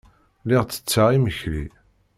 Lliɣ 0.43 0.63
ttetteɣ 0.65 1.07
imekli. 1.17 1.63